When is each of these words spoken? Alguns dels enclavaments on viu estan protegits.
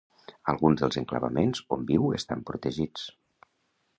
Alguns 0.53 0.79
dels 0.83 0.97
enclavaments 1.01 1.61
on 1.77 1.85
viu 1.91 2.09
estan 2.19 2.43
protegits. 2.51 3.07